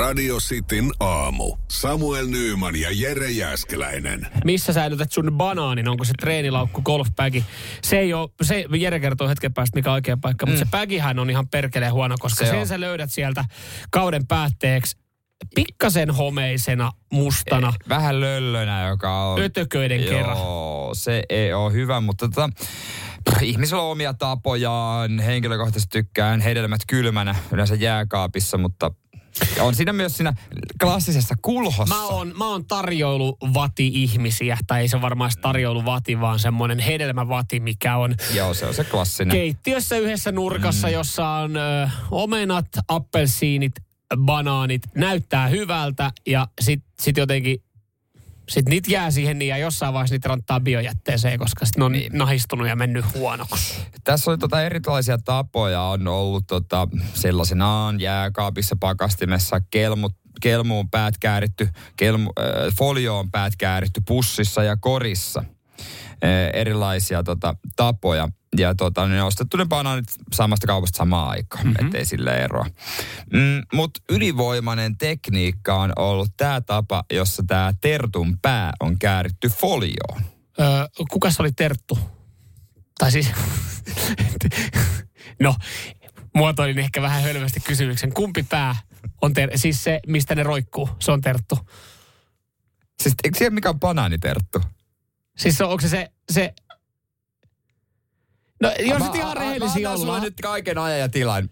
[0.00, 1.56] Radio Cityn aamu.
[1.68, 4.26] Samuel Nyyman ja Jere Jäskeläinen.
[4.44, 5.88] Missä säilytät sun banaanin?
[5.88, 7.44] Onko se treenilaukku, golfbagi?
[7.82, 10.52] Se ei ole, se Jere kertoo hetken päästä mikä on oikea paikka, mm.
[10.52, 12.66] mutta se bagihän on ihan perkeleen huono, koska Se sen on.
[12.66, 13.44] sä löydät sieltä
[13.90, 14.96] kauden päätteeksi
[15.54, 19.40] pikkasen homeisena, mustana, Vähän löllönä, joka on...
[19.42, 20.36] ötököiden kerran.
[20.36, 22.48] Joo, se ei ole hyvä, mutta tota,
[23.30, 25.18] pff, ihmisillä on omia tapojaan.
[25.18, 28.90] Henkilökohtaisesti tykkään hedelmät kylmänä yleensä jääkaapissa, mutta
[29.60, 30.34] on siinä myös siinä
[30.80, 31.94] klassisessa kulhossa.
[31.94, 38.14] Mä oon, mä oon tarjoiluvati-ihmisiä, tai ei se varmaan tarjoiluvati, vaan semmoinen hedelmävati, mikä on
[38.34, 39.36] Joo, se on se klassinen.
[39.36, 40.92] keittiössä yhdessä nurkassa, mm.
[40.92, 43.72] jossa on ö, omenat, appelsiinit,
[44.16, 47.62] banaanit, näyttää hyvältä ja sit, sit jotenkin
[48.50, 51.92] sit niitä jää siihen niin ja jossain vaiheessa niitä ranttaa biojätteeseen, koska sit ne on
[51.92, 52.12] niin.
[52.12, 53.74] nahistunut ja mennyt huonoksi.
[54.04, 55.82] Tässä on tota erilaisia tapoja.
[55.82, 64.02] On ollut tota sellaisenaan jääkaapissa, pakastimessa, kelmu, kelmuun päät kääritty, kelmu, äh, folioon päät kääritty
[64.06, 65.44] pussissa ja korissa.
[66.24, 68.28] Äh, erilaisia tota, tapoja.
[68.58, 71.86] Ja tota, ne on ostettu ne banaanit samasta kaupasta samaan aikaan, mm-hmm.
[71.86, 72.66] ettei sille eroa.
[73.32, 80.22] Mm, Mutta ylivoimainen tekniikka on ollut tämä tapa, jossa tämä tertun pää on kääritty folioon.
[80.60, 80.66] Öö,
[81.10, 81.98] kukas oli Terttu?
[82.98, 83.32] Tai siis,
[85.40, 85.54] no,
[86.34, 88.14] muotoilin ehkä vähän hölmästi kysymyksen.
[88.14, 88.76] Kumpi pää
[89.22, 91.58] on ter- siis se, mistä ne roikkuu, se on Terttu.
[93.02, 94.62] Siis eikö siellä mikä on banaaniterttu?
[95.38, 96.54] Siis se, onko se se, se
[98.62, 100.22] No jos Mä- nyt ihan mä- rehellisiä mä ollaan.
[100.22, 101.50] nyt kaiken ajan ja tilan.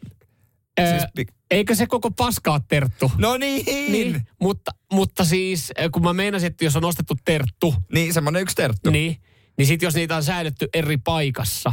[0.80, 3.12] Öö, siis pik- eikö se koko paskaa Terttu?
[3.18, 3.64] No niin.
[3.92, 8.56] Niin, mutta, mutta siis kun mä meinasin, että jos on ostettu Terttu, niin semmoinen yksi
[8.56, 8.90] terttu.
[8.90, 9.16] niin,
[9.58, 11.72] niin sitten jos niitä on säilytty eri paikassa,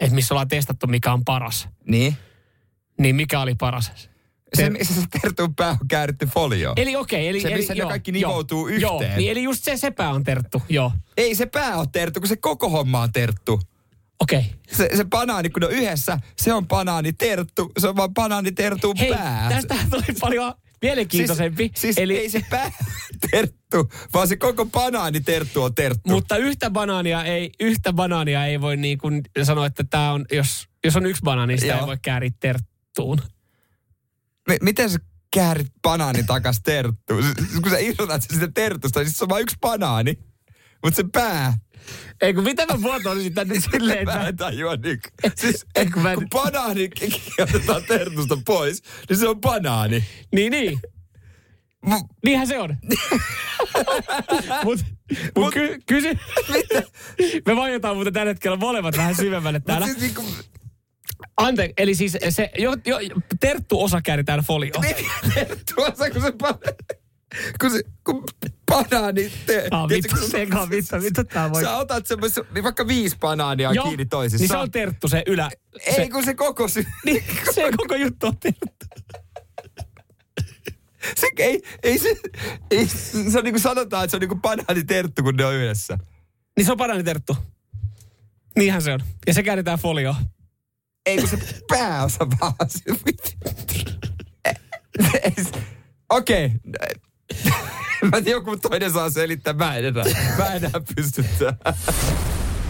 [0.00, 2.16] että missä ollaan testattu mikä on paras, Niin.
[3.00, 3.92] niin mikä oli paras?
[4.56, 6.72] Se, missä se tertun pää on kääritty folio.
[6.76, 7.40] Eli okei, eli...
[7.40, 9.18] Se, eli, missä ne joo, kaikki joo, nivoutuu Joo, yhteen.
[9.18, 10.92] niin eli just se sepä on terttu, joo.
[11.16, 13.60] Ei se pää ole terttu, kun se koko homma on terttu.
[14.20, 14.54] Okei.
[14.72, 17.72] Se, se banaani, kun on yhdessä, se on banaani terttu.
[17.78, 19.48] Se on vaan banaani tertun Hei, pää.
[19.48, 21.62] tästähän tuli paljon mielenkiintoisempi.
[21.64, 22.72] Siis, siis eli, ei se pää
[23.30, 26.10] terttu, vaan se koko banaani terttu on terttu.
[26.10, 30.68] Mutta yhtä banaania ei, yhtä banaania ei voi niin kuin sanoa, että tämä on, jos,
[30.84, 31.80] jos on yksi banaani, niin sitä Joo.
[31.80, 33.18] ei voi kääriä terttuun.
[34.48, 34.98] M- miten sä
[35.34, 37.22] käärit banaanin takas terttuun?
[37.22, 40.18] S- Kun sä irrotat sen siitä tertusta, niin se on vain yksi banaani.
[40.84, 41.58] Mutta se pää,
[42.20, 45.00] Ei kun mitä mä muotoilisin tänne silleen, mä en tajua nyt.
[45.34, 46.90] Siis, Ei, kun mä en- kun banaani
[47.42, 50.04] otetaan tertusta pois, niin se on banaani.
[50.34, 50.80] Niin, niin.
[51.86, 52.76] M- Niinhän se on.
[54.64, 54.80] Mut,
[55.36, 56.08] mut ky, kysy...
[57.46, 59.86] Me vaiotaan muuten tällä hetkellä molemmat vähän syvemmälle Mut täällä.
[59.86, 60.24] siis niinku,
[61.36, 62.98] Anteeksi, eli siis se jo, jo,
[63.40, 64.82] terttu osa kääritään folioon.
[64.82, 64.96] niin,
[65.34, 66.76] terttu on se, kun se banaani,
[67.60, 68.24] kun se, kun
[68.72, 71.62] banaani, te, Ah, tiedätkö, vittu, seka, vittu, mitä tää voi...
[71.62, 74.40] Sä otat semmoisen, niin vaikka viisi banaania Joo, kiinni toisissaan.
[74.42, 75.50] Niin se on terttu se ylä.
[75.86, 78.66] Ei, se, kun se koko sy- niin, se koko juttu on terttu.
[81.16, 82.16] Se, ei, ei se,
[82.70, 85.44] ei, se on niin kuin sanotaan, että se on niin kuin banaani terttu, kun ne
[85.44, 85.98] on yhdessä.
[86.56, 87.36] Niin se on bananiterttu.
[88.56, 89.00] Niinhän se on.
[89.26, 90.16] Ja se käännetään folioon.
[91.06, 91.38] Ei kun se
[91.68, 92.54] pääosa vaan.
[92.68, 92.80] Se,
[95.22, 95.62] Ei se-
[96.10, 96.50] Okei.
[98.12, 99.52] Mä joku toinen saa selittää.
[99.52, 100.04] Mä en enää,
[100.38, 101.76] mä en enää pysty tähän.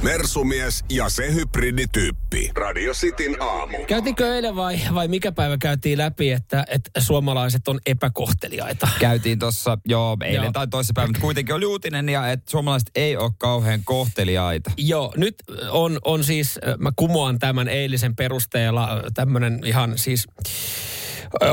[0.02, 2.50] Mersumies ja se hybridityyppi.
[2.54, 3.76] Radio Cityn aamu.
[3.86, 8.88] Käytiinkö eilen vai, vai mikä päivä käytiin läpi, että, että suomalaiset on epäkohteliaita?
[8.98, 10.52] Käytiin tuossa jo eilen Joo.
[10.52, 14.70] tai toisessa päivänä, mutta kuitenkin oli uutinen, ja että suomalaiset ei ole kauhean kohteliaita.
[14.76, 15.34] Joo, nyt
[15.70, 20.26] on, on siis, mä kumoan tämän eilisen perusteella tämmöinen ihan siis...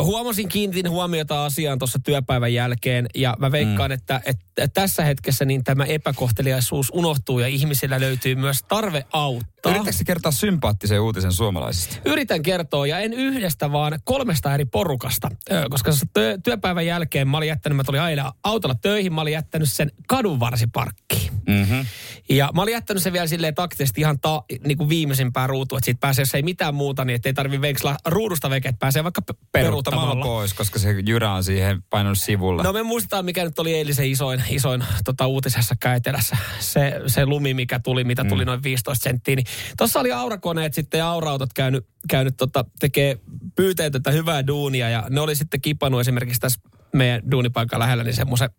[0.01, 3.93] Huomasin, kiinnitin huomiota asiaan tuossa työpäivän jälkeen ja mä veikkaan, mm.
[3.93, 9.75] että, että tässä hetkessä niin tämä epäkohteliaisuus unohtuu ja ihmisillä löytyy myös tarve auttaa.
[9.75, 11.97] Yritätkö kertoa sympaattisen uutisen suomalaisista?
[12.05, 15.29] Yritän kertoa, ja en yhdestä, vaan kolmesta eri porukasta.
[15.69, 15.91] Koska
[16.43, 21.31] työpäivän jälkeen mä olin jättänyt, mä tulin ailen autolla töihin, mä olin jättänyt sen kadunvarsiparkkiin.
[21.47, 21.85] Mm-hmm.
[22.29, 25.85] Ja mä olin jättänyt sen vielä silleen taktisesti ihan ta, niin kuin viimeisimpään ruutuun, että
[25.85, 29.21] siitä pääsee, jos ei mitään muuta, niin ettei tarvi veksla ruudusta veke, että pääsee vaikka
[29.21, 29.35] pe-
[29.73, 30.39] Peruuttamalla peruuttamalla.
[30.39, 32.63] pois, koska se jyrä on siihen painanut sivulle.
[32.63, 36.37] No me muistetaan, mikä nyt oli eilisen isoin, isoin tota, uutisessa käytelässä.
[36.59, 38.47] Se, se lumi, mikä tuli, mitä tuli mm.
[38.47, 39.35] noin 15 senttiä.
[39.35, 39.47] Niin
[39.77, 43.19] tuossa oli aurakoneet sitten ja aurautot käynyt, käynyt tota, tekee
[43.55, 44.89] pyyteetöntä hyvää duunia.
[44.89, 46.59] Ja ne oli sitten kipannut esimerkiksi tässä
[46.93, 48.49] meidän duunipaikan lähellä niin semmoisen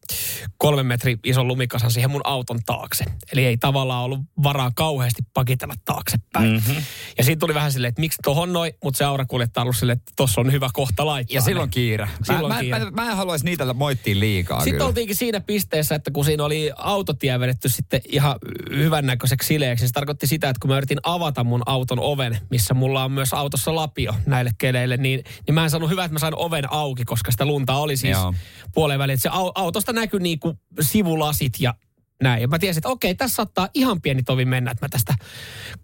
[0.58, 3.04] kolmen metri ison lumikasan siihen mun auton taakse.
[3.32, 6.50] Eli ei tavallaan ollut varaa kauheasti pakitella taaksepäin.
[6.50, 6.82] Mm-hmm.
[7.19, 10.12] Ja siitä tuli vähän silleen, että miksi tohon noin, mutta se aurakuljettaja ollut silleen, että
[10.16, 11.34] tossa on hyvä kohta laittaa.
[11.34, 12.08] Ja silloin kiire.
[12.22, 12.78] Silloin mä, kiire.
[12.78, 14.87] Mä, mä, mä en haluaisi niitä moittia liikaa Sitten kyllä.
[14.87, 18.37] oltiinkin siinä pisteessä, että kun siinä oli autotie vedetty sitten ihan
[18.70, 22.75] hyvännäköiseksi sileeksi, niin se tarkoitti sitä, että kun mä yritin avata mun auton oven, missä
[22.75, 26.19] mulla on myös autossa lapio näille keleille, niin, niin mä en saanut hyvä, että mä
[26.19, 28.35] sain oven auki, koska sitä lunta oli siis Joo.
[28.75, 29.19] puoleen väliin.
[29.19, 31.75] Se au- autosta näkyi niinku sivulasit ja
[32.23, 32.43] näin.
[32.43, 35.15] Ja mä tiesin, että okei, tässä saattaa ihan pieni tovi mennä, että mä tästä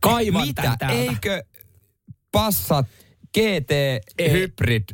[0.01, 0.63] kaivan Mitä?
[0.63, 0.89] täältä.
[0.89, 1.45] Eikö
[2.33, 2.87] Passat
[3.35, 3.71] GT.
[4.33, 4.85] Hybrid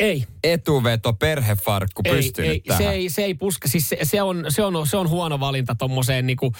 [0.00, 2.82] Ei, etuveto perhefarkku ei, pystynyt ei, tähän?
[2.82, 3.68] se ei, se ei puske.
[3.68, 6.52] Siis se, se, on, se, on, se on huono valinta tuommoiseen niinku,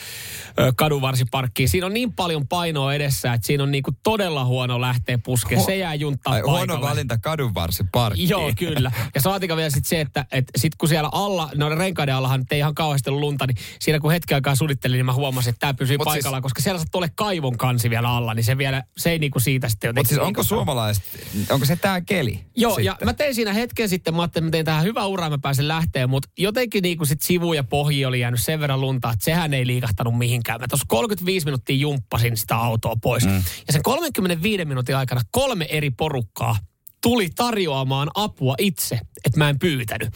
[0.77, 1.69] kadunvarsiparkkiin.
[1.69, 5.61] Siinä on niin paljon painoa edessä, että siinä on niinku todella huono lähteä puskeen.
[5.61, 6.59] Ho- Se jää junttaa Ai, paikalle.
[6.59, 8.29] huono valinta kadunvarsi parkki.
[8.29, 8.93] Joo, kyllä.
[9.15, 12.59] Ja saatika vielä sitten se, että et sit kun siellä alla, no renkaiden allahan ei
[12.59, 15.75] ihan kauheasti ollut lunta, niin siinä kun hetken aikaa sudittelin, niin mä huomasin, että tämä
[15.75, 18.83] pysyy Mut siis- paikallaan, koska siellä sattuu ole kaivon kansi vielä alla, niin se vielä,
[18.99, 20.01] se ei niinku siitä sitten jotenkin...
[20.15, 21.05] Mutta siis onko suomalaiset,
[21.51, 22.41] onko se tää keli?
[22.57, 22.85] Joo, sitten?
[22.85, 25.39] ja mä tein siinä hetken sitten, mä ajattelin, että mä tein tähän hyvä ura, mä
[25.39, 29.11] pääsen lähteen, mutta jotenkin niin kuin sit sivu ja pohji oli jäänyt sen verran lunta,
[29.11, 30.61] että sehän ei liikahtanut mihinkään.
[30.61, 33.27] Mä tuossa 35 minuuttia jumppasin sitä autoa pois.
[33.27, 33.43] Mm.
[33.67, 36.57] Ja sen 35 minuutin aikana kolme eri porukkaa
[37.03, 40.09] tuli tarjoamaan apua itse, että mä en pyytänyt.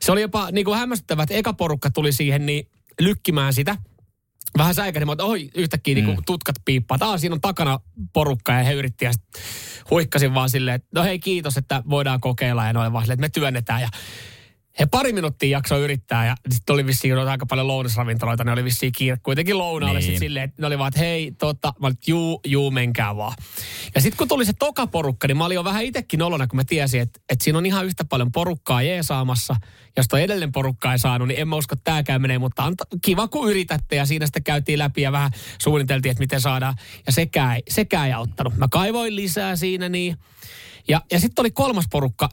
[0.00, 2.68] Se oli jopa niin kuin hämmästyttävää, että eka porukka tuli siihen niin
[3.00, 3.76] lykkimään sitä
[4.58, 6.06] vähän säikähdin, että oi, yhtäkkiä mm.
[6.06, 6.98] niin tutkat piippaa.
[7.00, 7.80] Aa, siinä on takana
[8.12, 9.12] porukka ja he yritti ja
[9.90, 13.40] huikkasin vaan silleen, että no hei kiitos, että voidaan kokeilla ja noin vaan silleen, että
[13.40, 13.88] me työnnetään ja
[14.80, 18.92] he pari minuuttia jaksoi yrittää ja sitten oli vissiin aika paljon lounasravintoloita, ne oli vissiin
[18.92, 20.06] kiire kuitenkin lounaalle Niin.
[20.06, 23.34] sitten silleen, että ne oli vaan, että hei, tota, mä olin, juu, juu, menkää vaan.
[23.94, 26.56] Ja sitten kun tuli se toka porukka, niin mä olin jo vähän itsekin nolona, kun
[26.56, 29.56] mä tiesin, että, että siinä on ihan yhtä paljon porukkaa jeesaamassa.
[29.96, 32.84] Jos toi edellinen porukka ei saanut, niin en mä usko, että tääkään menee, mutta anta,
[33.04, 35.30] kiva kun yritätte ja siinä sitten käytiin läpi ja vähän
[35.62, 36.74] suunniteltiin, että miten saadaan.
[37.06, 38.56] Ja sekään ei, sekään ei auttanut.
[38.56, 40.16] Mä kaivoin lisää siinä niin.
[40.88, 42.28] Ja, ja sitten oli kolmas porukka,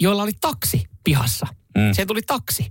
[0.00, 1.46] joilla oli taksi pihassa.
[1.76, 1.92] Mm.
[1.92, 2.70] Se tuli taksi.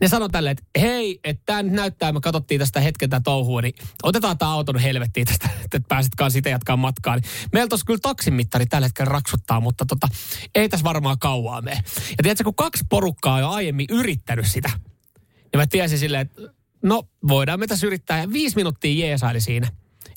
[0.00, 3.62] Ne sanoi tälle, että hei, että tämä nyt näyttää, me katsottiin tästä hetken tätä touhua,
[3.62, 7.16] niin otetaan tämä auton helvettiin tästä, että pääset itse jatkaa matkaa.
[7.16, 10.08] Niin meillä tuossa kyllä taksimittari tällä hetkellä raksuttaa, mutta tota,
[10.54, 11.82] ei tässä varmaan kauaa mene.
[12.10, 14.70] Ja tiedätkö, kun kaksi porukkaa on jo aiemmin yrittänyt sitä,
[15.24, 16.42] niin mä tiesin silleen, että
[16.82, 18.18] no voidaan me tässä yrittää.
[18.18, 19.68] Ja viisi minuuttia jeesaili siinä,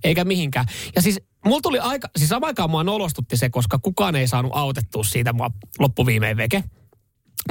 [0.04, 0.66] eikä mihinkään.
[0.96, 4.52] Ja siis mulla tuli aika, siis samaan aikaan mua nolostutti se, koska kukaan ei saanut
[4.56, 6.64] autettua siitä mua loppuviimein veke.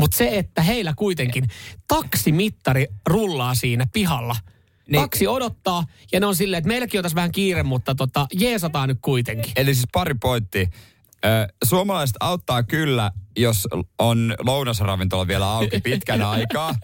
[0.00, 1.44] Mutta se, että heillä kuitenkin
[1.88, 4.36] taksimittari rullaa siinä pihalla.
[4.88, 5.02] Niin.
[5.02, 8.88] Taksi odottaa ja ne on silleen, että meilläkin on tässä vähän kiire, mutta tota, jeesataan
[8.88, 9.52] nyt kuitenkin.
[9.56, 10.66] Eli siis pari pointtia.
[11.64, 13.68] Suomalaiset auttaa kyllä, jos
[13.98, 16.74] on lounasravintola vielä auki pitkän aikaa.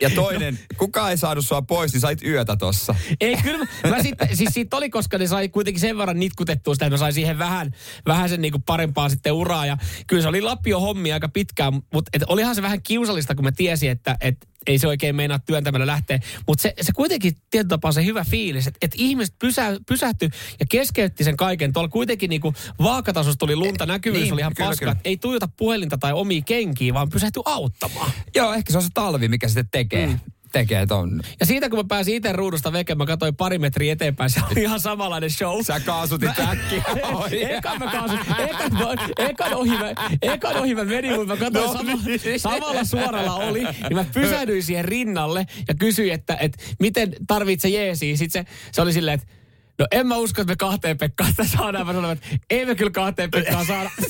[0.00, 2.94] Ja toinen, kukaan ei saanut sua pois, niin sait yötä tossa.
[3.20, 6.74] Ei, kyllä mä, mä sitten, siis siitä oli, koska ne sai kuitenkin sen verran nitkutettua
[6.74, 7.70] sitä, että mä sain siihen vähän,
[8.06, 9.66] vähän sen niinku parempaa sitten uraa.
[9.66, 9.76] Ja
[10.06, 13.52] kyllä se oli Lapio hommi aika pitkään, mutta et olihan se vähän kiusallista, kun mä
[13.52, 14.36] tiesin, että et
[14.66, 16.18] ei se oikein meinaa työntämällä lähteä.
[16.46, 20.28] Mutta se, se kuitenkin tietyllä tapaa se hyvä fiilis, että et ihmiset pysä, pysähtyi
[20.60, 21.72] ja keskeytti sen kaiken.
[21.72, 24.86] Tuolla kuitenkin niinku vaakatasossa tuli lunta, näkyvyys niin, oli ihan kyllä, paska.
[24.86, 24.96] kyllä.
[25.04, 28.10] Ei tuijota puhelinta tai omia kenkiä, vaan pysähtyi auttamaan.
[28.34, 30.06] Joo, ehkä se on se talvi, mikä sitten tekee.
[30.06, 30.20] Mm.
[30.52, 31.20] Tekee ton.
[31.40, 34.62] Ja siitä kun mä pääsin itse ruudusta veke, mä katsoin pari metriä eteenpäin, se oli
[34.62, 35.62] ihan samanlainen show.
[35.62, 36.84] Sä kaasutit äkkiä.
[37.14, 37.52] Oi.
[37.54, 41.72] Ekan mä kaasun, ekan, ekan, ohi mä, ekan ohi mä menin, mutta mä katsoin No
[41.72, 42.40] sama, niin.
[42.40, 43.62] samalla suoralla oli.
[43.62, 48.16] Ja mä pysähdyin siihen rinnalle ja kysyin, että, että miten tarvitse jeesiä.
[48.16, 49.41] Sitten se, se oli silleen, että
[49.78, 51.86] No en mä usko, että me kahteen Pekkaan tätä saadaan.
[51.86, 53.90] Mä sanoin, että ei me kyllä kahteen Pekkaan saada.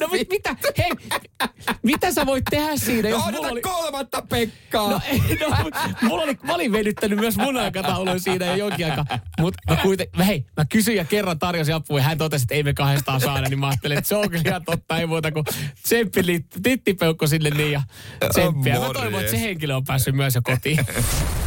[0.00, 0.56] No mit, mitä?
[0.78, 0.90] Hei,
[1.82, 3.60] mitä sä voit tehdä siinä, jos No, mulla oli...
[3.60, 4.90] kolmatta Pekkaa.
[4.90, 5.70] No, ei, no,
[6.02, 9.04] mulla oli, mä olin venyttänyt myös mun aikatauluun siinä jo jonkin aikaa.
[9.40, 12.62] Mutta mä kuiten, hei, mä kysyin ja kerran tarjosin apua ja hän totesi, että ei
[12.62, 15.44] me kahdestaan saada, niin mä ajattelin, että se on kyllä ihan totta, ei muuta kuin
[15.82, 17.82] tsemppi, tittipeukko sinne niin ja
[18.32, 18.80] tsemppiä.
[18.80, 20.78] Mä toivon, että se henkilö on päässyt myös jo kotiin.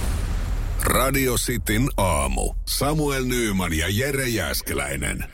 [0.88, 2.54] Radio Cityn aamu.
[2.68, 5.26] Samuel Nyyman ja Jere Jäskeläinen.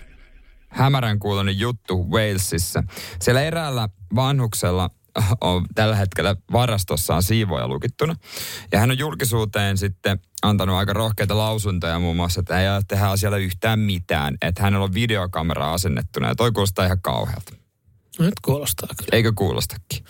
[0.69, 2.83] hämärän kuulonen juttu Walesissa.
[3.21, 4.89] Siellä eräällä vanhuksella
[5.41, 8.15] on tällä hetkellä varastossaan siivoja lukittuna.
[8.71, 13.41] Ja hän on julkisuuteen sitten antanut aika rohkeita lausuntoja muun muassa, että ei tehdä asialle
[13.41, 14.37] yhtään mitään.
[14.41, 17.62] Että hänellä on videokamera asennettuna ja toi kuulostaa ihan kauhealta.
[18.19, 19.09] No nyt kuulostaa kyllä.
[19.11, 20.05] Eikö kuulostakin?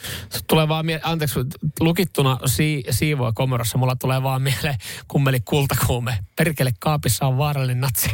[0.48, 1.40] Tulee vaan mie- anteeksi,
[1.80, 4.76] lukittuna si- siivoa komerossa, mulla tulee vaan mieleen
[5.08, 6.18] kummeli kultakuume.
[6.36, 8.10] Perkele kaapissa on vaarallinen natsi.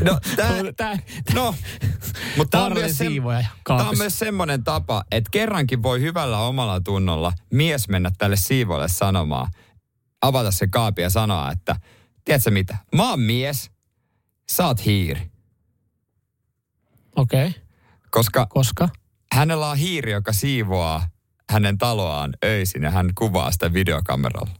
[0.00, 0.98] No, tää, Tää,
[1.34, 1.54] no,
[2.36, 2.98] mutta tämä on, myös
[3.64, 8.88] tää on myös semmoinen tapa, että kerrankin voi hyvällä omalla tunnolla mies mennä tälle siivoille
[8.88, 9.52] sanomaan,
[10.22, 11.76] avata se kaapi ja sanoa, että
[12.24, 13.70] tiedätkö mitä, mä oon mies,
[14.52, 15.30] sä oot hiiri.
[17.16, 17.63] Okei, okay.
[18.14, 18.88] Koska koska?
[19.32, 21.08] hänellä on hiiri, joka siivoaa
[21.50, 24.50] hänen taloaan öisin ja hän kuvaa sitä videokameralla.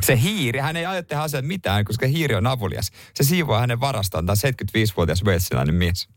[0.00, 2.90] Se hiiri, hän ei aio tehdä asiat mitään, koska hiiri on avulias.
[3.14, 4.26] Se siivoaa hänen varastaan.
[4.26, 6.08] Tämä on 75-vuotias walesilainen mies.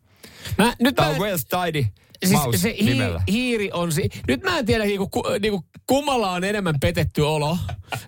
[0.57, 1.85] Mä, nyt Tämä mä, on Wales Tidy
[2.25, 2.97] siis Mouse se hi,
[3.31, 7.57] hiiri on si- Nyt mä en tiedä, niinku, ku, niinku, kummalla on enemmän petetty olo.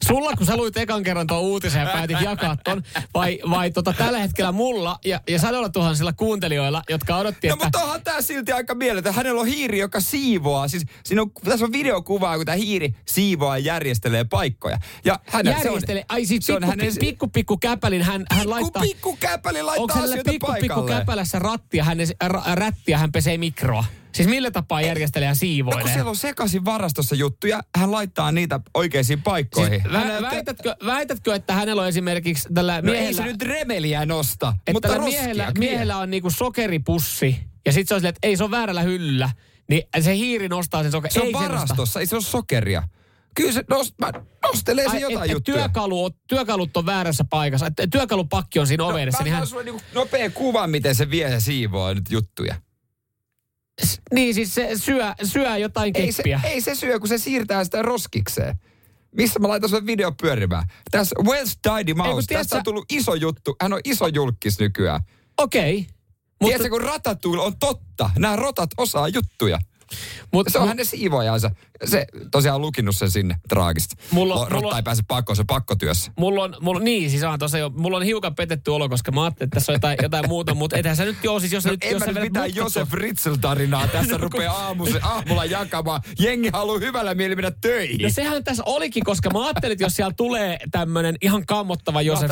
[0.07, 3.93] Sulla, kun sä luit ekan kerran tuon uutisen ja päätit jakaa ton, vai, vai tota,
[3.97, 7.65] tällä hetkellä mulla ja, ja sadoilla tuhansilla kuuntelijoilla, jotka odotti, No että...
[7.65, 9.13] mutta onhan tämä silti aika mieletön.
[9.13, 10.67] Hänellä on hiiri, joka siivoaa.
[10.67, 14.77] Siis siinä on, tässä on videokuvaa, kun tämä hiiri siivoaa ja järjestelee paikkoja.
[15.05, 18.49] Ja hän Järjestele, ai siis se on pikku, hänen- pikku, pikku käpälin hän, hän Pikku,
[18.49, 18.81] laittaa...
[18.81, 20.91] pikku käpäli Onko laittaa asioita pikku, pikku paikalle.
[20.99, 23.83] käpälässä rattia, hän, r- rättiä, hän pesee mikroa?
[24.15, 25.93] Siis millä tapaa järjestelee ja No kun siivoilee?
[25.93, 29.81] siellä on sekaisin varastossa juttuja, hän laittaa niitä oikeisiin paikkoihin.
[29.81, 33.07] Siis, hän vä, väitätkö, väitätkö, että hänellä on esimerkiksi tällä no miehellä...
[33.07, 35.59] ei se nyt remeliä nosta, että mutta roskia miehellä, kyllä.
[35.59, 39.29] miehellä on niinku sokeripussi, ja sitten se on silleen, että ei se on väärällä hyllyllä,
[39.69, 41.13] niin se hiiri nostaa sen sokerin.
[41.13, 42.83] Se on ei Se varastossa, ei se ole sokeria.
[43.35, 44.11] Kyllä se nost, mä
[44.47, 45.57] nostelee se jotain et, juttuja.
[45.57, 47.67] työkalu, työkalut on väärässä paikassa.
[47.67, 48.83] Et, työkalupakki on siinä.
[48.83, 52.05] No, niin, mä hän, annan sulle niinku nopea kuva, miten se vie ja siivoo nyt
[52.09, 52.55] juttuja.
[54.13, 56.41] Niin siis se syö, syö jotain Ei se, keppiä.
[56.43, 58.55] ei se syö, kun se siirtää sitä roskikseen.
[59.17, 60.63] Missä mä laitan sulle video pyörimään?
[60.91, 63.55] Tässä Wells Tidy Mouse, tiedät tästä on sä- tullut iso juttu.
[63.61, 65.01] Hän on iso julkis nykyään.
[65.37, 65.77] Okei.
[65.79, 65.93] Mutta...
[66.41, 68.09] Mutta, Tiedätkö, kun Ratatouille on totta.
[68.17, 69.59] Nämä rotat osaa juttuja.
[70.33, 71.51] Mut, Se on hänen siivoajansa.
[71.85, 73.95] Se tosiaan on lukinut sen sinne traagista.
[74.11, 76.11] Mulla- Rotta mulla- ei pääse pakkoon, se pakkotyössä.
[76.17, 79.47] Mulla on, mulla, niin siis on tosiaan, mulla on hiukan petetty olo, koska mä ajattelin,
[79.47, 81.83] että tässä on jotain, jotain muuta, mutta ethän sä nyt joo, siis jos, No, nyt,
[81.83, 86.01] en jos mä nyt mitään Josef Ritzel-tarinaa tässä rupea aamusi, aamulla jakamaan.
[86.19, 88.01] Jengi haluaa hyvällä mieli mennä töihin.
[88.01, 92.31] No sehän tässä olikin, koska mä ajattelin, että jos siellä tulee tämmöinen ihan kammottava Josef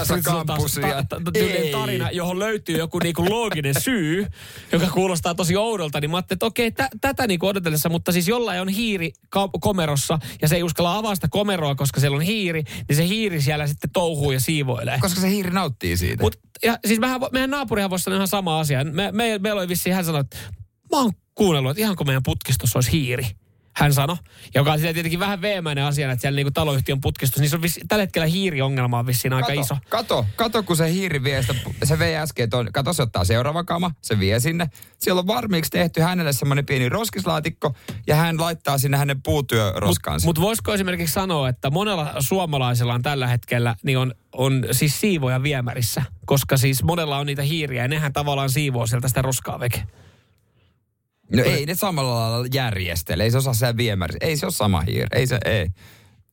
[1.36, 1.72] Ei.
[1.72, 4.28] tarina, johon löytyy joku niinku looginen syy,
[4.72, 8.28] joka kuulostaa tosi oudolta, niin mä ajattelin, että okei, tä- tätä niinku odotellessa, mutta siis
[8.28, 12.22] jollain on hiiri ka- komerossa ja se ei uskalla avaa sitä komeroa, koska siellä on
[12.22, 15.00] hiiri, niin se hiiri siellä sitten touhuu ja siivoilee.
[15.00, 16.24] Koska se hiiri nauttii siitä.
[16.24, 18.84] Mut, ja siis mehän, meidän naapurihan voisi sanoa ihan sama asia.
[18.84, 20.38] Me, me, meillä oli vissiin, hän sanoi, että
[20.92, 23.26] mä oon kuunnellut, että ihan kun meidän putkistossa olisi hiiri.
[23.74, 24.18] Hän sanoi,
[24.56, 27.82] joka on tietenkin vähän veemäinen asia, että siellä niinku taloyhtiön putkistus, niin se on vissi,
[27.88, 29.78] tällä hetkellä hiiriongelma on vissiin aika kato, iso.
[29.90, 33.64] Kato, kato, kun se hiiri vie sitä, se vei äsken, ton, kato se ottaa seuraava
[33.64, 34.70] kama, se vie sinne.
[34.98, 37.76] Siellä on varmiiksi tehty hänelle semmoinen pieni roskislaatikko
[38.08, 40.26] ja hän laittaa sinne hänen puutyöroskansa.
[40.26, 45.44] Mutta voisiko esimerkiksi sanoa, että monella suomalaisella on tällä hetkellä, niin on, on siis siivoja
[45.44, 49.84] viemärissä, koska siis monella on niitä hiiriä ja nehän tavallaan siivoo sieltä sitä roskaa veke.
[51.38, 54.18] No ei ne samalla lailla järjestele, ei se osaa siellä viemäri.
[54.22, 55.68] Ei se ole sama hiiri, ei se, ei.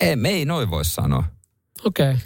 [0.01, 1.25] Ei, me ei noin voi sanoa.
[1.85, 2.11] Okei.
[2.11, 2.19] Okay.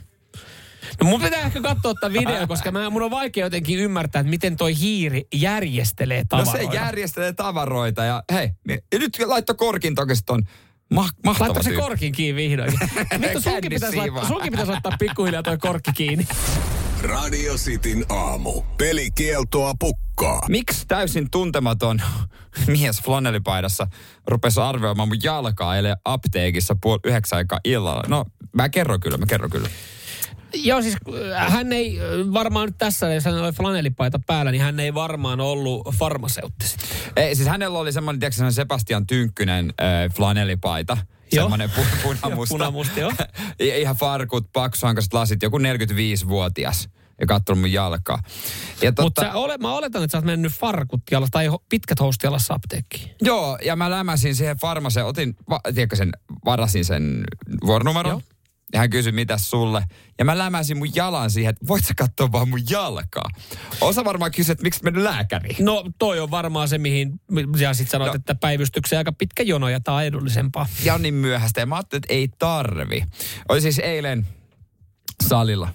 [1.00, 4.30] No mun pitää ehkä katsoa tätä video, koska mä, mun on vaikea jotenkin ymmärtää, että
[4.30, 6.62] miten toi hiiri järjestelee tavaroita.
[6.62, 10.42] No se järjestelee tavaroita ja hei, ja nyt laitto korkin toki ton
[10.90, 12.78] ma- mahtava Laittaa se korkin kiinni vihdoinkin.
[13.20, 16.26] Vittu, sunkin pitäisi, laittaa, sunkin pitäisi laittaa pikkuhiljaa toi korkki kiinni.
[17.02, 18.62] Radio Cityn aamu.
[18.78, 20.40] Pelikieltoa pukkaa.
[20.48, 22.02] Miksi täysin tuntematon
[22.66, 23.86] mies flanellipaidassa
[24.26, 28.02] rupesi arvioimaan mun jalkaa eilen apteekissa puoli yhdeksän aikaa illalla?
[28.08, 28.24] No,
[28.56, 29.68] mä kerron kyllä, mä kerron kyllä.
[30.54, 30.96] Joo, siis
[31.34, 34.94] äh, hän ei äh, varmaan nyt tässä, jos hän oli flanelipaita päällä, niin hän ei
[34.94, 36.88] varmaan ollut farmaseutti sitten.
[37.16, 40.96] Ei, siis hänellä oli semmoinen, tiedätkö, Sebastian Tynkkynen äh, flanellipaita.
[41.32, 41.44] Joo.
[41.44, 42.52] Semmoinen pu- punamusta.
[42.54, 43.12] Punamusta, joo.
[43.80, 46.88] Ihan farkut, paksuhankaset lasit, joku 45-vuotias.
[47.20, 48.18] Ja katsonut mun jalkaa.
[48.82, 52.54] Ja Mutta ole, mä oletan, että sä oot mennyt farkut jalassa tai pitkät housut jalassa
[52.54, 53.10] apteekkiin.
[53.20, 56.12] Joo, ja mä lämäsin siihen farmaseen, otin, va, tiedätkö sen,
[56.44, 57.24] varasin sen
[57.66, 58.10] vuoronumeron.
[58.10, 58.22] Joo.
[58.72, 59.84] Ja hän kysyi, mitä sulle.
[60.18, 63.28] Ja mä lämäsin mun jalan siihen, että voit sä katsoa vaan mun jalkaa.
[63.80, 65.64] Osa varmaan kysyi, että miksi mennyt lääkäriin.
[65.64, 67.20] No toi on varmaan se, mihin,
[67.58, 68.16] ja sit sanoit, No.
[68.16, 70.66] että päivystyksen aika pitkä jono ja tää on edullisempaa.
[70.84, 71.60] Ja on niin myöhäistä.
[71.60, 73.04] Ja mä ajattelin, että ei tarvi.
[73.48, 74.26] Oli siis eilen
[75.28, 75.68] salilla.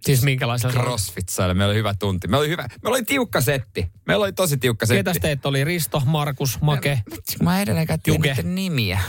[0.00, 1.54] Siis minkälaisella crossfit salilla.
[1.54, 2.28] Meillä oli hyvä tunti.
[2.28, 2.68] Me oli, hyvä.
[2.82, 3.86] Me oli tiukka setti.
[4.06, 4.98] Meillä oli tosi tiukka setti.
[4.98, 5.64] Ketäs teet oli?
[5.64, 7.02] Risto, Markus, Make.
[7.10, 8.00] Kun Mä edelleenkään
[8.42, 9.00] nimiä.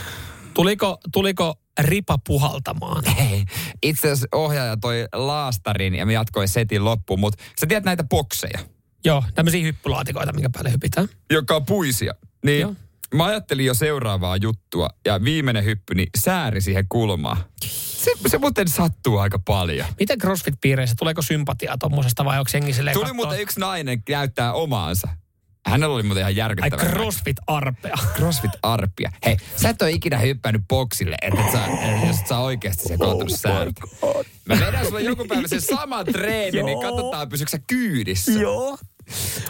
[0.54, 3.02] Tuliko, tuliko ripa puhaltamaan?
[3.82, 8.58] Itse asiassa ohjaaja toi laastarin ja me jatkoi setin loppuun, mutta sä tiedät näitä bokseja.
[9.04, 11.08] Joo, tämmöisiä hyppylaatikoita, minkä päälle hypitään.
[11.30, 12.14] joka on puisia.
[12.44, 12.74] Niin Joo.
[13.14, 17.36] mä ajattelin jo seuraavaa juttua ja viimeinen hyppy, niin sääri siihen kulmaan.
[17.66, 19.86] Se, se muuten sattuu aika paljon.
[20.00, 24.52] Miten CrossFit-piireissä, tuleeko sympatiaa tuommoisesta vai onko jengi silleen Tuli kattoo- muuten yksi nainen näyttää
[24.52, 25.08] omaansa.
[25.66, 26.82] Hänellä oli muuten ihan Ai järkyttävä.
[26.82, 27.98] CrossFit-arpea.
[28.16, 29.10] CrossFit-arpia.
[29.26, 31.58] Hei, sä et ole ikinä hyppännyt boksille, että et sä,
[32.06, 33.80] jos et sä oikeasti se kaatunut säältä.
[34.48, 36.90] Mä vedän sulle joku päivä sen saman treenin, niin Joo.
[36.90, 38.32] katsotaan pysyykö sä kyydissä.
[38.32, 38.70] Joo.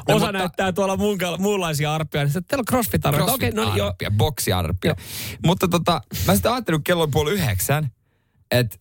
[0.08, 3.32] No, Osa mutta- näyttää tuolla muun, muunlaisia arpia, niin sitten teillä on CrossFit-arpia.
[3.34, 3.86] Okei, no niin, joo.
[3.88, 4.94] CrossFit-arpia, boksiarpia.
[5.46, 7.90] Mutta tota, mä sitten ajattelin kello on puoli yhdeksän,
[8.50, 8.76] että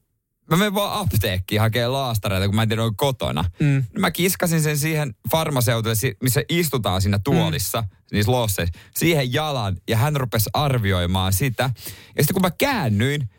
[0.52, 3.46] mä menen vaan apteekkiin hakemaan laastareita, kun mä en tiedä, onko kotona.
[3.60, 3.84] Mm.
[4.00, 7.88] Mä kiskasin sen siihen farmaseutulle, si- missä istutaan siinä tuolissa, mm.
[8.12, 11.64] niissä losseissa, siihen jalan, ja hän rupesi arvioimaan sitä.
[12.18, 13.30] Ja sitten kun mä käännyin,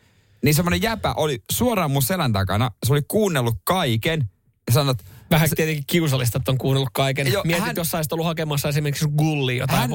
[0.43, 4.29] niin semmoinen jäpä oli suoraan mun selän takana, se oli kuunnellut kaiken,
[4.67, 7.31] ja sanoi, että Vähän tietenkin kiusallista, että on kuunnellut kaiken.
[7.31, 9.89] Joo, Mietit, hän- jos sä ollut hakemassa esimerkiksi gulliin jotain Hän-.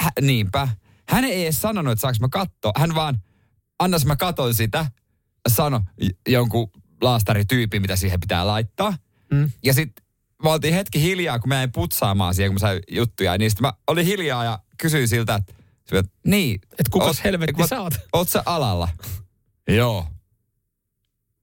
[0.00, 0.68] Hä, niinpä.
[1.08, 2.72] Hän ei edes sanonut, että saanko mä katsoa.
[2.78, 3.18] Hän vaan,
[3.78, 4.86] annas mä katon sitä,
[5.48, 5.80] sano
[6.28, 6.70] jonkun
[7.00, 8.94] laastarityypin, mitä siihen pitää laittaa.
[9.32, 9.50] Mm.
[9.64, 10.04] Ja sitten
[10.42, 13.38] mä oltiin hetki hiljaa, kun mä jäin putsaamaan siihen, kun mä sain juttuja.
[13.38, 15.52] Niin sitten mä olin hiljaa ja kysyin siltä, että,
[16.26, 16.60] niin.
[16.78, 17.94] Et kukas oot- helvetti kun- sä oot?
[18.12, 18.88] Oot sä alalla?
[19.68, 20.06] Joo.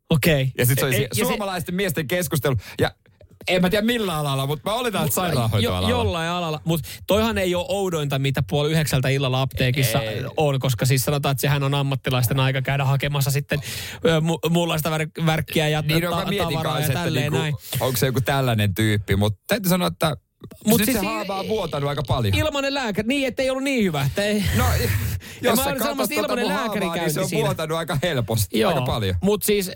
[0.10, 0.42] Okei.
[0.42, 0.52] Okay.
[0.58, 2.56] Ja sitten se oli Ei- si- ja se- suomalaisten miesten keskustelu.
[2.80, 2.92] Ja
[3.48, 5.90] en mä tiedä millä alalla, mutta mä oletan, että sairaanhoitoalalla.
[5.90, 6.62] Jo, jollain alalla.
[6.66, 10.24] Mutta toihan ei ole oudointa, mitä puoli yhdeksältä illalla apteekissa Ei.
[10.38, 13.60] on, koska siis sanotaan, että sehän on ammattilaisten aika käydä hakemassa sitten
[14.22, 17.56] mu- muunlaista vär- värkkiä ja Niin, ta- no, mietin tavaraa ja tälleen niinku, näin.
[17.80, 20.18] onko se joku tällainen tyyppi, mutta täytyy sanoa, että
[20.66, 22.36] Mut nyt siis se haava on vuotanut aika paljon.
[22.36, 24.10] Ilmanen lääkäri, niin ettei ollut niin hyvä.
[24.18, 24.66] Ei, no,
[25.42, 27.46] jos mä sä katsot tuota ilmanen mun haavaa, niin se on siinä.
[27.46, 29.16] vuotanut aika helposti, aika paljon.
[29.22, 29.76] Mutta siis, äh,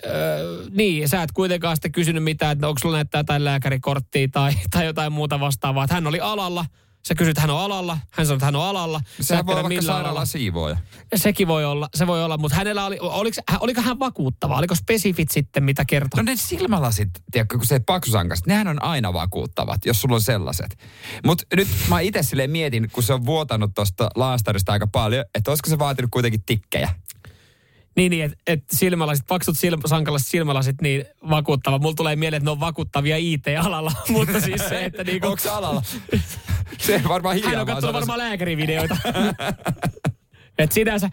[0.71, 4.85] niin, sä et kuitenkaan sitten kysynyt mitään, että onko sulla näyttää jotain lääkärikorttia tai, tai
[4.85, 5.83] jotain muuta vastaavaa.
[5.83, 6.65] Että hän oli alalla,
[7.07, 9.01] sä kysyt, hän on alalla, hän sanoi, että hän on alalla.
[9.21, 10.25] Sehän voi olla vaikka alalla.
[10.25, 10.77] siivooja.
[11.15, 14.57] Sekin voi olla, se voi olla, mutta hänellä oli, oliko, oliko hän vakuuttava?
[14.57, 16.17] Oliko spesifit sitten, mitä kertoo?
[16.17, 20.77] No ne silmälasit, tiedätkö, kun se paksusankas, nehän on aina vakuuttavat, jos sulla on sellaiset.
[21.25, 25.51] Mutta nyt mä itse silleen mietin, kun se on vuotanut tuosta laastarista aika paljon, että
[25.51, 26.89] olisiko se vaatinut kuitenkin tikkejä.
[27.95, 31.79] Niin, niin että et silmälasit, paksut silmä, sankalaiset silmälasit, niin vakuuttava.
[31.79, 35.27] Mulla tulee mieleen, että ne on vakuuttavia IT-alalla, mutta siis se, että niinku...
[35.27, 35.83] Onko se alalla?
[36.87, 38.97] se varmaan hiljaa Hän on katsonut varmaan lääkärivideoita.
[40.57, 41.09] Et sinänsä,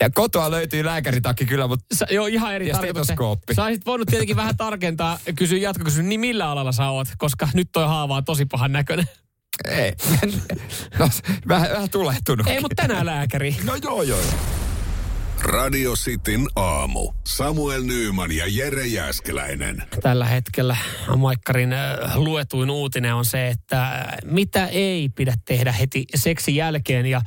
[0.00, 3.54] Ja kotoa löytyy lääkäritakki kyllä, mutta sä, joo ihan eri Ja stetoskooppi.
[3.54, 7.08] Sä olisit voinut tietenkin vähän tarkentaa, kysyä jatkokysyn, niin millä alalla sä oot?
[7.18, 9.06] Koska nyt toi haava on tosi pahan näköinen.
[9.68, 9.92] ei.
[10.98, 11.08] No,
[11.48, 12.46] vähän, vähän tulehtunut.
[12.46, 13.56] Ei, mutta tänään lääkäri.
[13.64, 14.20] No joo, joo.
[15.42, 17.12] Radio Cityn aamu.
[17.26, 19.82] Samuel Nyyman ja Jere Jäskeläinen.
[20.02, 20.76] Tällä hetkellä
[21.16, 27.06] Maikkarin äh, luetuin uutinen on se, että äh, mitä ei pidä tehdä heti seksin jälkeen.
[27.06, 27.20] Ja,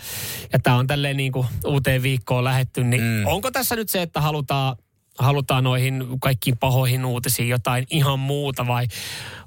[0.53, 2.83] ja tämä on tälleen niin kuin uuteen viikkoon lähetty.
[2.83, 3.25] Niin mm.
[3.25, 4.75] onko tässä nyt se, että halutaan,
[5.19, 8.87] halutaan noihin kaikkiin pahoihin uutisiin jotain ihan muuta vai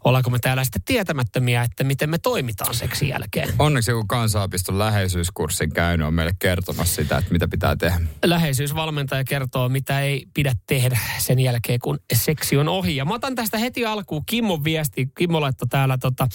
[0.04, 3.48] ollaanko me täällä sitten tietämättömiä, että miten me toimitaan seksin jälkeen?
[3.58, 8.00] Onneksi joku kansanopiston läheisyyskurssin käynyt on meille kertomassa sitä, että mitä pitää tehdä.
[8.24, 12.96] läheisyysvalmentaja kertoo, mitä ei pidä tehdä sen jälkeen, kun seksi on ohi.
[12.96, 15.08] Ja mä otan tästä heti alkuun Kimmon viesti.
[15.18, 16.28] Kimmo laittoi täällä tota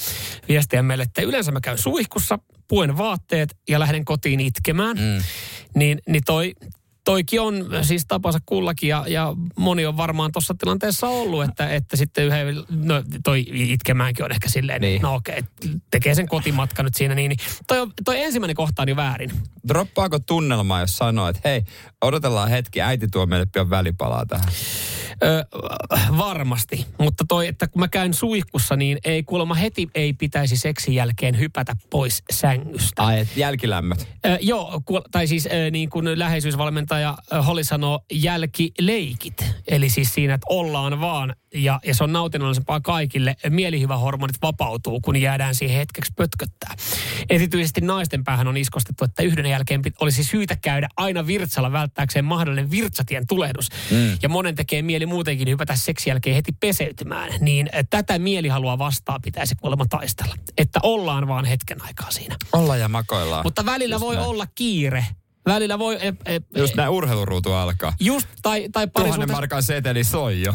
[0.48, 4.98] viestiä meille, että yleensä mä käyn suihkussa, puen vaatteet ja lähden kotiin itkemään.
[4.98, 5.24] Mm.
[5.76, 6.54] Niin, niin toi,
[7.12, 11.98] toikin on siis tapansa kullakin ja, ja moni on varmaan tuossa tilanteessa ollut, että, että
[11.98, 15.02] sitten yhden, no toi itkemäänkin on ehkä silleen, niin.
[15.02, 15.44] No okei,
[15.92, 19.32] tekee sen kotimatka nyt siinä niin, niin toi, toi ensimmäinen kohta on jo väärin.
[19.68, 21.64] Droppaako tunnelmaa, jos sanoo, että hei,
[22.02, 24.52] odotellaan hetki, äiti tuo meille pian välipalaa tähän.
[25.24, 25.46] Ö,
[26.18, 30.96] varmasti, mutta toi, että kun mä käyn suihkussa, niin ei kuulemma heti ei pitäisi seksin
[30.96, 33.04] jälkeen hypätä pois sängystä.
[33.04, 34.08] Ai, et jälkilämmöt.
[34.26, 39.46] Ö, joo, ku, tai siis ö, niin kuin läheisyysvalmentaja Holli sanoo, jälkileikit.
[39.68, 43.36] Eli siis siinä, että ollaan vaan ja, ja se on nautinnollisempaa kaikille.
[43.50, 46.76] Mielihyvähormonit vapautuu, kun jäädään siihen hetkeksi pötköttää.
[47.30, 52.26] Erityisesti naisten päähän on iskostettu, että yhden jälkeen pit- olisi syytä käydä aina virtsalla välttääkseen
[52.26, 53.70] mahdollinen virtsatien tulehdus.
[53.92, 54.18] Mm.
[54.22, 57.32] Ja monen tekee mieli muutenkin hypätä seksi jälkeen heti peseytymään.
[57.40, 60.36] Niin äh, tätä mielihalua vastaa pitäisi kuulemma taistella.
[60.58, 62.36] Että ollaan vaan hetken aikaa siinä.
[62.54, 63.46] Ollaan ja makoillaan.
[63.46, 64.28] Mutta välillä Just voi näin.
[64.28, 65.06] olla kiire.
[65.46, 65.98] Välillä voi...
[66.02, 67.94] E, e, Just näin urheiluruutu alkaa.
[68.00, 70.54] Just, tai, tai Tuhannen parisuhteessa, markan seteli soi jo.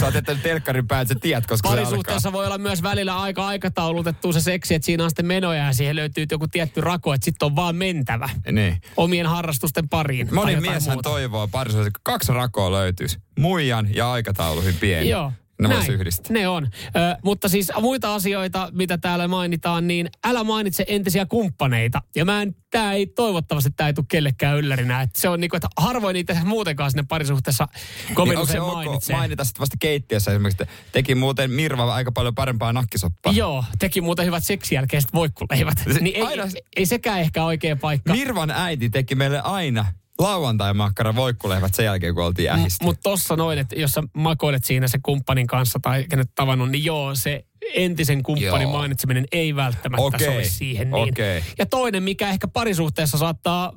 [0.00, 1.84] Sä oot jättänyt telkkarin päät, sä tiedät, koska se alkaa.
[1.84, 5.72] parisuhteessa voi olla myös välillä aika aikataulutettu se seksi, että siinä on sitten menoja ja
[5.72, 8.80] siihen löytyy joku tietty rako, että sitten on vaan mentävä Niin.
[8.96, 10.34] omien harrastusten pariin.
[10.34, 11.10] Moni mieshän muuta.
[11.10, 13.18] toivoo parisuudessa, että kaksi rakoa löytyisi.
[13.38, 15.08] Muijan ja aikatauluihin pieni.
[15.08, 15.32] Joo.
[15.60, 16.32] Ne Näin, yhdistää.
[16.32, 16.68] Ne on.
[16.86, 22.02] Ö, mutta siis muita asioita, mitä täällä mainitaan, niin älä mainitse entisiä kumppaneita.
[22.16, 25.02] Ja mä en, tää ei toivottavasti tää ei tule kellekään yllärinä.
[25.02, 27.68] Et se on niinku, että harvoin niitä muutenkaan sinne parisuhteessa
[28.14, 29.16] kovin Niin onko se usein mainitsee.
[29.16, 33.32] mainita sitten vasta keittiössä esimerkiksi, että teki muuten Mirva aika paljon parempaa nakkisoppaa.
[33.32, 35.78] Joo, teki muuten hyvät seksijälkeiset voikkuleivät.
[35.92, 38.12] Se- Niin ei, aina- ei, ei sekään ehkä oikea paikka.
[38.12, 39.84] Mirvan äiti teki meille aina
[40.18, 42.84] lauantai-makkara voikkulehvät sen jälkeen, kun oltiin ähistä.
[42.84, 46.84] Mutta tossa noin, että jos sä makoilet siinä sen kumppanin kanssa tai kenet tavannut, niin
[46.84, 48.72] joo, se entisen kumppanin Joo.
[48.72, 50.90] mainitseminen ei välttämättä Okei, sovi siihen.
[50.90, 51.08] Niin.
[51.08, 51.42] okei.
[51.58, 53.72] Ja toinen, mikä ehkä parisuhteessa saattaa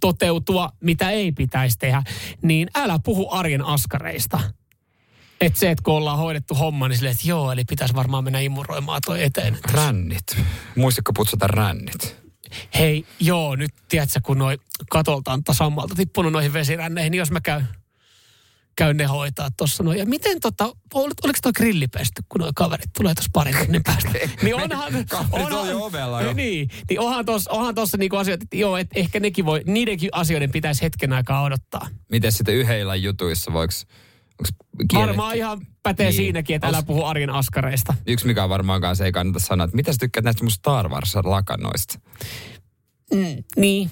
[0.00, 2.02] toteutua, mitä ei pitäisi tehdä,
[2.42, 4.40] niin älä puhu arjen askareista.
[5.40, 8.40] Että se, että kun ollaan hoidettu homma, niin silleen, että joo, eli pitäisi varmaan mennä
[8.40, 9.58] imuroimaan toi eteen.
[9.72, 10.36] Rännit.
[10.76, 12.17] Muistatko putsata rännit?
[12.78, 14.58] Hei, joo, nyt tiedätkö, kun noi
[14.90, 17.68] katolta on tasammalta tippunut noihin vesiränneihin, niin jos mä käyn,
[18.76, 19.98] käyn ne hoitaa tuossa noin.
[19.98, 20.64] Ja miten tota,
[20.94, 24.10] ol, oliko toi grillipesty, kun noi kaverit tulee tuossa parin tunnin päästä?
[24.42, 26.32] Niin onhan, Kaverit on jo ovella jo.
[26.32, 30.10] Niin, niin onhan tuossa onhan tossa niinku asioita, että joo, että ehkä nekin voi, niidenkin
[30.12, 31.88] asioiden pitäisi hetken aikaa odottaa.
[32.08, 33.72] Miten sitten yhden illan jutuissa, voiko?
[34.94, 36.10] Varmaan ihan pätee Niin.
[36.10, 36.16] niin.
[36.24, 37.94] siinäkin, että älä puhu arjen askareista.
[38.06, 40.88] Yksi mikä on varmaan kanssa ei kannata sanoa, että mitä sä tykkäät näistä mun Star
[40.88, 42.00] Wars-lakanoista?
[43.14, 43.90] Mm, niin,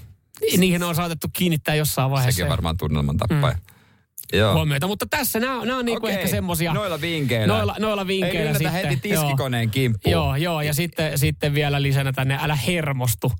[0.56, 2.36] niihin on saatettu kiinnittää jossain vaiheessa.
[2.36, 3.54] Sekin varmaan tunnelman tappaja.
[3.54, 4.38] Mm.
[4.38, 4.54] Joo.
[4.54, 4.86] huomioita.
[4.86, 6.72] Mutta tässä nämä, nämä on niinku Okei, ehkä semmosia...
[6.74, 7.54] Noilla vinkeillä.
[7.54, 8.72] Noilla, noilla vinkkeillä Ei sitten.
[8.72, 10.12] heti tiskikoneen kimppuun.
[10.12, 13.32] Joo, joo, ja sitten, sitten vielä lisänä tänne, älä hermostu.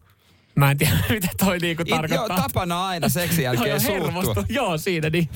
[0.55, 2.37] Mä en tiedä, mitä toi niinku It, joo, tarkoittaa.
[2.37, 4.05] tapana aina seksin Joo, jälkeen joo, suuttua.
[4.05, 4.45] hermostu.
[4.49, 5.29] Joo, siinä niin.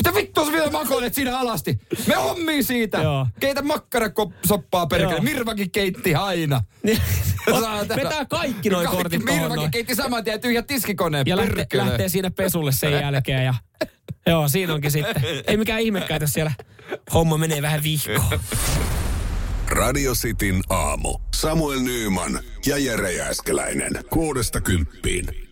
[0.00, 1.78] Mitä vittua sä vielä makoilet siinä alasti?
[2.06, 2.98] Me hommiin siitä.
[2.98, 3.26] Joo.
[3.40, 5.12] Keitä makkarasoppaa perkele.
[5.12, 5.22] Joo.
[5.22, 6.62] Mirvakin keitti aina.
[7.60, 8.02] Saatana.
[8.02, 9.70] Vetää kaikki noi Kaikki- kortit Mirvakin noin.
[9.70, 11.26] keitti saman tien tyhjät tiskikoneen.
[11.26, 11.86] Ja lähtee, perkele.
[11.86, 13.44] lähtee siinä pesulle sen jälkeen.
[13.44, 13.54] Ja,
[14.26, 15.22] joo, siinä onkin sitten.
[15.46, 16.52] Ei mikään ihmekään, jos siellä
[17.14, 18.40] homma menee vähän vihkoon.
[19.68, 21.18] Radio Cityn aamu.
[21.34, 23.92] Samuel Nyyman ja Jere Jääskeläinen.
[24.10, 25.49] Kuudesta kymppiin.